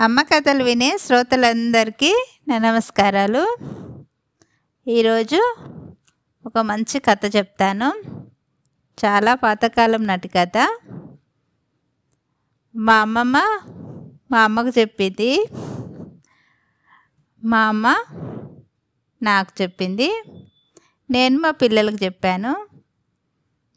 [0.00, 3.56] అమ్మ కథలు వినే శ్రోతలందరికీ నా నమస్కారాలు.
[4.88, 5.56] ఈరోజు
[6.46, 7.92] ఒక మంచి కథ చెప్తాను.
[9.04, 10.78] చాలా పాతకాలం నాటి కథ.
[12.76, 13.36] మా అమ్మమ్మ
[14.30, 15.48] మా అమ్మకు చెప్పింది.
[17.44, 17.96] మా అమ్మ
[19.22, 20.22] నాకు చెప్పింది.
[21.10, 22.66] నేను మా పిల్లలకు చెప్పాను.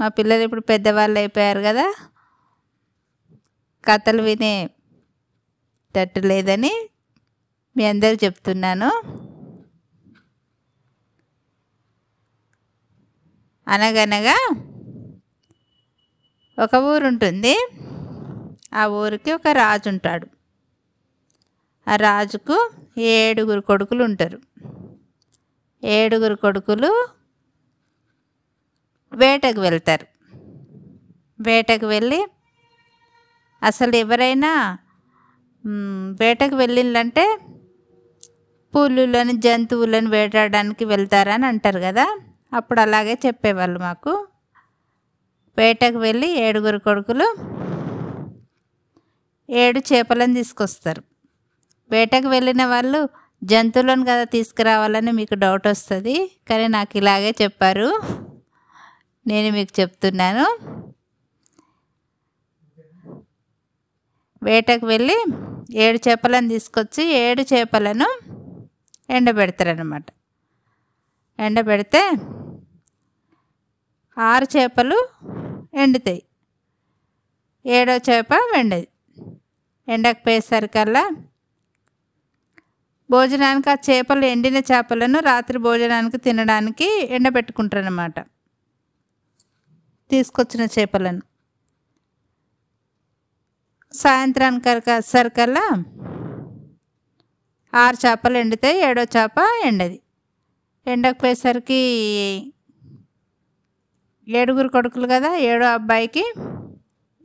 [0.00, 1.94] మా పిల్లలు ఇప్పుడు పెద్దవాళ్ళు అయిపోయారు కదా.
[3.84, 4.70] కథలు వినే
[5.96, 6.90] తట్టలేదని
[7.76, 8.90] మీ అందరు చెప్తున్నాను.
[13.68, 14.54] అనగనగా
[16.58, 17.68] ఒక ఊరు ఉంటుంది.
[18.74, 20.26] ఆ ఊరికి ఒక రాజు ఉంటాడు.
[21.88, 24.40] ఆ రాజుకు ఏడుగురు కొడుకులు ఉంటారు.
[25.84, 27.08] ఏడుగురు కొడుకులు
[29.12, 30.06] వేటకు వెళ్తారు.
[31.40, 32.26] వేటకు వెళ్ళి
[33.62, 34.78] అసలు ఎవరైనా
[35.66, 37.38] వేటకు వెళ్ళిందంటే
[38.76, 42.20] పులులను జంతువులను వేటాడడానికి వెళ్తారని అంటారు కదా.
[42.52, 44.26] అప్పుడు అలాగే చెప్పేవాళ్ళు మాకు.
[45.58, 47.36] వేటకు వెళ్ళి ఏడుగురు కొడుకులు
[49.50, 51.02] ఏడు చేపలను తీసుకొస్తారు.
[51.90, 53.08] వేటకు వెళ్ళిన వాళ్ళు
[53.44, 58.02] జంతువులను కదా తీసుకురావాలని మీకు డౌట్ వస్తుంది కానీ నాకు ఇలాగే చెప్పారు.
[59.26, 60.58] నేను మీకు చెప్తున్నాను.
[64.42, 65.16] వేటకు వెళ్ళి
[65.74, 68.08] ఏడు చేపలను తీసుకొచ్చి ఏడు చేపలను
[69.10, 70.04] ఎండబెడతారనమాట
[71.38, 72.12] ఎండబెడితే
[74.18, 75.08] ఆరు చేపలు
[75.74, 76.22] ఎండుతాయి.
[77.66, 78.88] ఏడో చేప వెండది.
[79.88, 81.10] ఎండకపోయేసరికల్లా
[83.10, 88.20] భోజనానికి ఆ చేపలు ఎండిన చేపలను రాత్రి భోజనానికి తినడానికి ఎండబెట్టుకుంటారనమాట
[90.10, 91.29] తీసుకొచ్చిన చేపలను.
[94.00, 95.64] సాయంత్రానికి కనుక సరికల్లా
[97.74, 99.98] ఆరు చేపలు ఎండితే ఏడో చేప ఎండది.
[100.86, 101.80] ఎండకపోయేసరికి
[104.28, 106.24] ఏడుగురు కొడుకులు కదా ఏడో అబ్బాయికి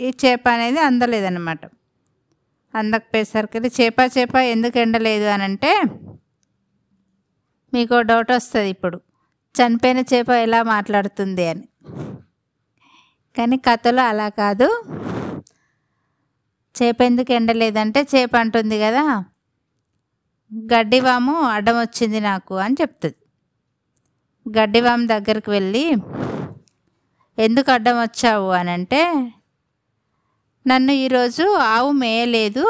[0.00, 1.64] ఈ చేప అనేది అందలేదన్నమాట.
[2.74, 5.72] అందకపోయేసరికి చేప చేప ఎందుకు ఎండలేదు అని అంటే
[7.74, 9.00] మీకు డౌట్ వస్తుంది ఇప్పుడు.
[9.54, 11.68] చనిపోయిన చేప ఎలా మాట్లాడుతుంది అని.
[13.38, 14.68] కానీ కథలో అలా కాదు.
[16.74, 19.04] చేప ఎందుకు ఎండలేదంటే చేప అంటుంది కదా.
[20.72, 23.18] గడ్డివాము అడ్డం వచ్చింది నాకు అని చెప్తుంది.
[24.46, 25.84] గడ్డివాము దగ్గరికి వెళ్ళి
[27.38, 29.02] ఎందుకు అడ్డం వచ్చావు అని అంటే
[30.66, 31.44] నన్ను ఈరోజు
[31.74, 32.64] ఆవు మేయలేదు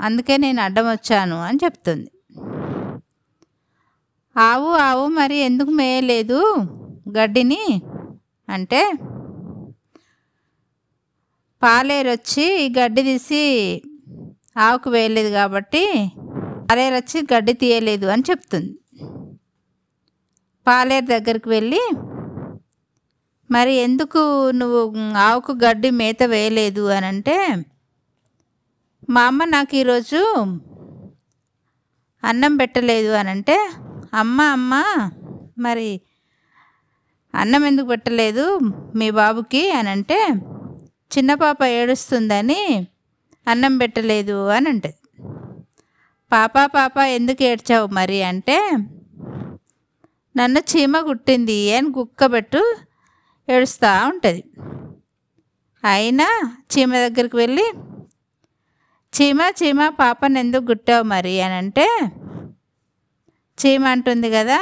[0.00, 2.10] అందుకే నేను అడ్డం వచ్చాను అని చెప్తుంది.
[4.36, 6.38] ఆవు ఆవు మరి ఎందుకు మేయలేదు
[7.18, 7.62] గడ్డిని?
[8.48, 8.82] అంటే
[11.62, 13.42] పాలేరు వచ్చి గడ్డి తీసి
[14.56, 15.82] ఆవుకు వేయలేదు కాబట్టి
[16.70, 18.72] పాలేరు వచ్చి గడ్డి తీయలేదు అని చెప్తుంది.
[20.66, 21.80] పాలేరు దగ్గరికి వెళ్ళి
[23.50, 24.80] మరి ఎందుకు నువ్వు
[25.16, 26.86] ఆవుకు గడ్డి మేత వేయలేదు?
[26.86, 27.36] అని అంటే
[29.10, 30.20] మా అమ్మ నాకు ఈరోజు
[32.22, 33.08] అన్నం పెట్టలేదు.
[33.12, 33.56] అని అంటే
[34.14, 34.74] అమ్మ అమ్మ
[35.58, 36.00] మరి
[37.34, 38.58] అన్నం ఎందుకు పెట్టలేదు
[38.94, 39.70] మీ బాబుకి?
[39.70, 40.18] అని అంటే
[41.16, 42.60] చిన్న పాప ఏడుస్తుందని
[43.46, 44.96] అన్నం పెట్టలేదు అని అంటది.
[46.32, 48.58] పాప పాప ఎందుకు ఏడ్చావు మరి అంటే
[50.36, 52.60] నన్ను చీమ కుట్టింది అని కుక్కబెట్టు
[53.48, 54.44] ఏడుస్తూ ఉంటుంది.
[55.84, 56.28] అయినా
[56.72, 57.66] చీమ దగ్గరికి వెళ్ళి
[59.12, 61.86] చీమ చీమ పాపను ఎందుకు గుట్టావు మరి అని అంటే
[63.58, 64.58] చీమ అంటుంది కదా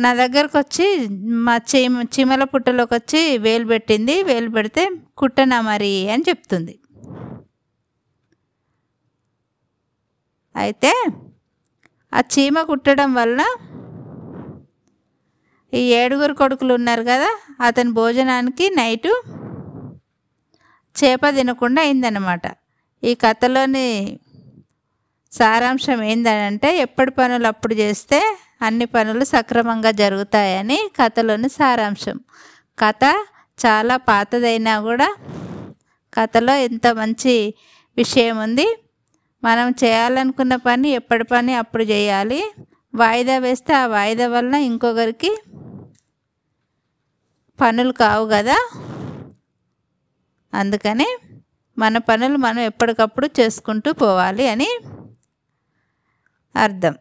[0.00, 0.86] నా దగ్గరకు వచ్చి
[1.46, 4.14] మా చీమ చీమల పుట్టలోకి వచ్చి వేలు పెట్టింది.
[4.22, 4.82] వేలు పెడితే
[5.18, 6.74] కుట్టనా మరి అని చెప్తుంది.
[10.56, 10.92] అయితే
[12.12, 13.42] ఆ చీమ కుట్టడం వలన
[15.72, 17.28] ఈ ఏడుగురు కొడుకులు ఉన్నారు కదా
[17.60, 19.12] అతని భోజనానికి నైటు
[20.96, 22.46] చేప తినకుండా అయిందనమాట
[23.02, 23.86] ఈ కథలోని
[25.32, 28.20] సారాంశం ఏంటంటే ఎప్పటి పనులు అప్పుడు చేస్తే
[28.62, 32.20] అన్ని పనులు సక్రమంగా జరుగుతాయని కథలోని సారాంశం.
[32.78, 33.04] కథ
[33.66, 35.16] చాలా పాతదైనా కూడా
[36.14, 37.54] కథలో ఎంత మంచి
[37.96, 38.82] విషయం ఉంది
[39.44, 42.52] మనం చేయాలనుకున్న పని ఎప్పటి పని అప్పుడు చేయాలి
[42.94, 45.42] వాయిదా వేస్తే ఆ వాయిదా వలన ఇంకొకరికి
[47.60, 48.70] పనులు కావు కదా.
[50.54, 51.06] అందుకని
[51.78, 54.68] మన పనులు మనం ఎప్పటికప్పుడు చేసుకుంటూ పోవాలి అని
[56.56, 56.94] అర్థం.